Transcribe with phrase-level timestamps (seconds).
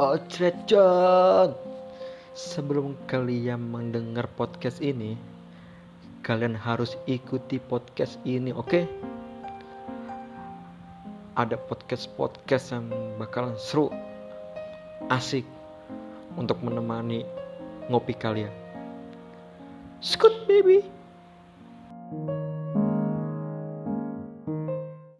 [0.00, 0.16] Oh,
[2.32, 5.12] Sebelum kalian mendengar podcast ini,
[6.24, 8.64] kalian harus ikuti podcast ini, oke?
[8.64, 8.84] Okay?
[11.36, 12.88] Ada podcast-podcast yang
[13.20, 13.92] bakalan seru,
[15.12, 15.44] asik
[16.40, 17.28] untuk menemani
[17.92, 18.56] ngopi kalian.
[20.00, 20.99] Scoot baby.